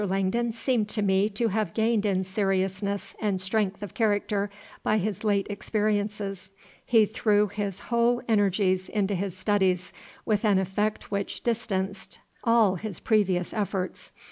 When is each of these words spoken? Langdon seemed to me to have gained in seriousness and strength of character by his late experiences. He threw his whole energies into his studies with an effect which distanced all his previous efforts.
Langdon 0.03 0.51
seemed 0.51 0.89
to 0.89 1.03
me 1.03 1.29
to 1.29 1.49
have 1.49 1.75
gained 1.75 2.07
in 2.07 2.23
seriousness 2.23 3.15
and 3.21 3.39
strength 3.39 3.83
of 3.83 3.93
character 3.93 4.49
by 4.81 4.97
his 4.97 5.23
late 5.23 5.45
experiences. 5.47 6.51
He 6.87 7.05
threw 7.05 7.49
his 7.49 7.81
whole 7.81 8.19
energies 8.27 8.89
into 8.89 9.13
his 9.13 9.37
studies 9.37 9.93
with 10.25 10.43
an 10.43 10.57
effect 10.57 11.11
which 11.11 11.41
distanced 11.43 12.19
all 12.43 12.77
his 12.77 12.99
previous 12.99 13.53
efforts. 13.53 14.11